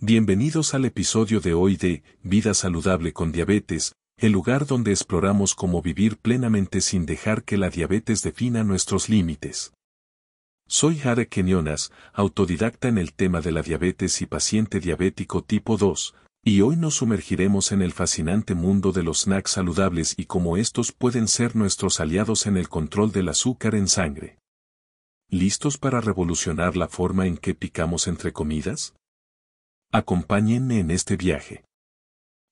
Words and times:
Bienvenidos 0.00 0.74
al 0.74 0.84
episodio 0.84 1.40
de 1.40 1.54
hoy 1.54 1.76
de 1.76 2.04
Vida 2.22 2.54
Saludable 2.54 3.12
con 3.12 3.32
Diabetes, 3.32 3.96
el 4.16 4.30
lugar 4.30 4.64
donde 4.64 4.92
exploramos 4.92 5.56
cómo 5.56 5.82
vivir 5.82 6.18
plenamente 6.18 6.82
sin 6.82 7.04
dejar 7.04 7.42
que 7.42 7.56
la 7.56 7.68
diabetes 7.68 8.22
defina 8.22 8.62
nuestros 8.62 9.08
límites. 9.08 9.72
Soy 10.68 10.98
Jare 10.98 11.26
Kenyonas, 11.26 11.90
autodidacta 12.12 12.86
en 12.86 12.96
el 12.96 13.12
tema 13.12 13.40
de 13.40 13.50
la 13.50 13.62
diabetes 13.62 14.22
y 14.22 14.26
paciente 14.26 14.78
diabético 14.78 15.42
tipo 15.42 15.76
2, 15.76 16.14
y 16.44 16.60
hoy 16.60 16.76
nos 16.76 16.94
sumergiremos 16.94 17.72
en 17.72 17.82
el 17.82 17.90
fascinante 17.90 18.54
mundo 18.54 18.92
de 18.92 19.02
los 19.02 19.22
snacks 19.22 19.50
saludables 19.50 20.14
y 20.16 20.26
cómo 20.26 20.56
estos 20.56 20.92
pueden 20.92 21.26
ser 21.26 21.56
nuestros 21.56 21.98
aliados 21.98 22.46
en 22.46 22.56
el 22.56 22.68
control 22.68 23.10
del 23.10 23.30
azúcar 23.30 23.74
en 23.74 23.88
sangre. 23.88 24.38
¿Listos 25.28 25.76
para 25.76 26.00
revolucionar 26.00 26.76
la 26.76 26.86
forma 26.86 27.26
en 27.26 27.36
que 27.36 27.56
picamos 27.56 28.06
entre 28.06 28.32
comidas? 28.32 28.94
Acompáñenme 29.90 30.80
en 30.80 30.90
este 30.90 31.16
viaje. 31.16 31.64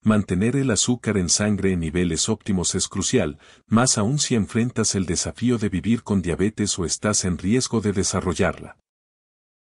Mantener 0.02 0.56
el 0.56 0.70
azúcar 0.70 1.18
en 1.18 1.28
sangre 1.28 1.72
en 1.72 1.80
niveles 1.80 2.30
óptimos 2.30 2.74
es 2.74 2.88
crucial, 2.88 3.38
más 3.66 3.98
aún 3.98 4.18
si 4.18 4.34
enfrentas 4.34 4.95
el 4.95 5.04
desafío 5.04 5.59
de 5.59 5.68
vivir 5.68 6.02
con 6.02 6.22
diabetes 6.22 6.78
o 6.78 6.86
estás 6.86 7.26
en 7.26 7.36
riesgo 7.36 7.82
de 7.82 7.92
desarrollarla. 7.92 8.78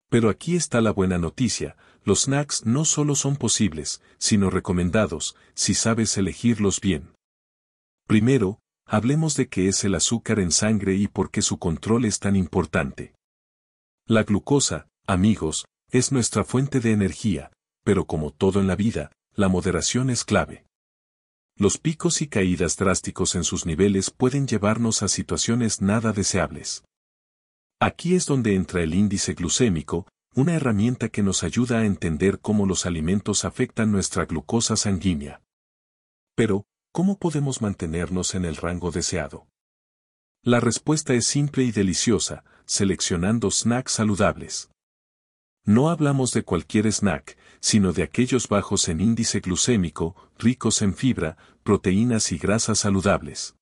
Pero 0.09 0.29
aquí 0.29 0.55
está 0.55 0.81
la 0.81 0.93
buena 0.93 1.19
noticia, 1.19 1.77
los 2.05 2.23
snacks 2.23 2.65
no 2.65 2.85
solo 2.85 3.17
son 3.17 3.35
posibles, 3.35 4.01
sino 4.19 4.51
recomendados, 4.51 5.35
si 5.55 5.75
sabes 5.75 6.17
elegirlos 6.17 6.81
bien. 6.81 7.13
Primero, 8.07 8.61
hablemos 8.87 9.35
de 9.35 9.49
qué 9.49 9.67
es 9.67 9.83
el 9.83 9.97
azúcar 9.97 10.39
en 10.39 10.53
sangre 10.53 10.95
y 10.95 11.09
por 11.09 11.33
qué 11.33 11.43
su 11.43 11.59
control 11.59 12.05
es 12.05 12.21
tan 12.21 12.37
importante. 12.37 13.15
La 14.07 14.23
glucosa, 14.23 14.87
amigos, 15.09 15.65
es 15.91 16.13
nuestra 16.13 16.45
fuente 16.45 16.79
de 16.79 16.93
energía, 16.93 17.51
pero 17.85 18.07
como 18.07 18.33
todo 18.33 18.61
en 18.61 18.67
la 18.67 18.77
vida, 18.77 19.13
la 19.35 19.49
moderación 19.49 20.11
es 20.11 20.25
clave. 20.25 20.65
Los 21.57 21.79
picos 21.79 22.21
y 22.21 22.27
caídas 22.27 22.77
drásticos 22.77 23.37
en 23.37 23.45
sus 23.45 23.65
niveles 23.65 24.11
pueden 24.11 24.49
llevarnos 24.49 25.03
a 25.05 25.09
situaciones 25.09 25.81
nada 25.81 26.13
deseables. 26.13 26.83
Aquí 27.81 28.17
es 28.17 28.27
donde 28.27 28.55
entra 28.55 28.83
el 28.83 28.95
índice 28.95 29.35
glucémico, 29.35 30.09
una 30.35 30.55
herramienta 30.55 31.11
que 31.11 31.23
nos 31.23 31.45
ayuda 31.45 31.79
a 31.79 31.85
entender 31.85 32.41
cómo 32.41 32.67
los 32.67 32.87
alimentos 32.87 33.45
afectan 33.45 33.93
nuestra 33.93 34.25
glucosa 34.25 34.77
sanguínea. 34.77 35.43
Pero, 36.35 36.65
¿cómo 36.93 37.19
podemos 37.19 37.63
mantenernos 37.63 38.35
en 38.35 38.45
el 38.45 38.57
rango 38.57 38.91
deseado? 38.91 39.47
La 40.43 40.59
respuesta 40.59 41.15
es 41.15 41.27
simple 41.27 41.63
y 41.63 41.71
deliciosa, 41.71 42.45
seleccionando 42.67 43.51
snacks 43.51 43.93
saludables. 43.93 44.71
No 45.67 45.89
hablamos 45.89 46.33
de 46.33 46.43
cualquier 46.43 46.87
snack, 46.93 47.39
sino 47.61 47.95
de 47.95 48.03
aquellos 48.03 48.49
bajos 48.49 48.89
en 48.89 49.01
índice 49.01 49.41
glucémico, 49.41 50.15
ricos 50.39 50.83
en 50.83 50.95
fibra, 50.95 51.39
proteínas 51.63 52.33
y 52.33 52.39
grasas 52.39 52.81
saludables. 52.81 53.57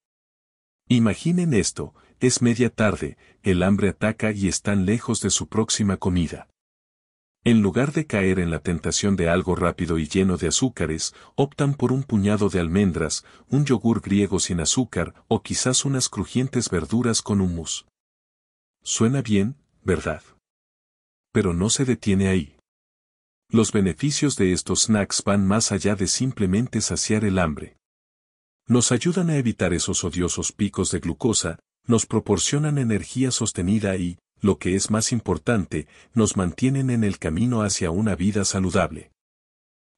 Imaginen 0.88 1.54
esto, 1.54 1.94
es 2.18 2.42
media 2.42 2.70
tarde, 2.70 3.16
el 3.44 3.62
hambre 3.62 3.90
ataca 3.90 4.32
y 4.32 4.48
están 4.48 4.84
lejos 4.84 5.20
de 5.20 5.30
su 5.30 5.46
próxima 5.48 5.96
comida. 5.96 6.48
En 7.44 7.62
lugar 7.62 7.92
de 7.92 8.06
caer 8.06 8.40
en 8.40 8.50
la 8.50 8.60
tentación 8.60 9.14
de 9.16 9.28
algo 9.28 9.54
rápido 9.54 9.98
y 9.98 10.06
lleno 10.06 10.36
de 10.36 10.48
azúcares, 10.48 11.14
optan 11.36 11.74
por 11.74 11.92
un 11.92 12.02
puñado 12.02 12.48
de 12.48 12.60
almendras, 12.60 13.24
un 13.48 13.64
yogur 13.64 14.00
griego 14.00 14.40
sin 14.40 14.60
azúcar 14.60 15.14
o 15.28 15.42
quizás 15.42 15.84
unas 15.84 16.08
crujientes 16.08 16.68
verduras 16.68 17.22
con 17.22 17.40
hummus. 17.40 17.86
Suena 18.82 19.22
bien, 19.22 19.56
¿verdad? 19.84 20.22
Pero 21.32 21.54
no 21.54 21.70
se 21.70 21.84
detiene 21.84 22.28
ahí. 22.28 22.56
Los 23.48 23.72
beneficios 23.72 24.36
de 24.36 24.52
estos 24.52 24.84
snacks 24.84 25.24
van 25.24 25.46
más 25.46 25.72
allá 25.72 25.94
de 25.94 26.06
simplemente 26.06 26.80
saciar 26.80 27.24
el 27.24 27.38
hambre. 27.38 27.76
Nos 28.66 28.92
ayudan 28.92 29.28
a 29.30 29.36
evitar 29.36 29.74
esos 29.74 30.04
odiosos 30.04 30.52
picos 30.52 30.90
de 30.90 31.00
glucosa, 31.00 31.58
nos 31.86 32.06
proporcionan 32.06 32.78
energía 32.78 33.30
sostenida 33.30 33.96
y, 33.96 34.18
lo 34.40 34.58
que 34.58 34.74
es 34.74 34.90
más 34.90 35.12
importante, 35.12 35.86
nos 36.14 36.36
mantienen 36.36 36.90
en 36.90 37.04
el 37.04 37.18
camino 37.18 37.62
hacia 37.62 37.90
una 37.90 38.14
vida 38.14 38.44
saludable. 38.44 39.12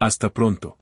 Hasta 0.00 0.30
pronto. 0.30 0.81